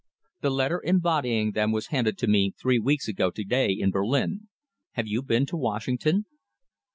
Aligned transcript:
The 0.41 0.49
letter 0.49 0.81
embodying 0.83 1.51
them 1.51 1.71
was 1.71 1.89
handed 1.93 2.17
to 2.17 2.27
me 2.27 2.55
three 2.59 2.79
weeks 2.79 3.07
ago 3.07 3.29
to 3.29 3.43
day 3.43 3.69
in 3.69 3.91
Berlin. 3.91 4.47
Have 4.93 5.05
you 5.05 5.21
been 5.21 5.45
to 5.45 5.55
Washington?" 5.57 6.25